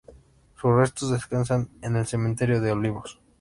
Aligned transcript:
Sus 0.59 0.75
restos 0.75 1.11
descansan 1.11 1.69
en 1.83 1.95
el 1.95 2.07
Cementerio 2.07 2.59
de 2.59 2.71
Olivos. 2.71 3.19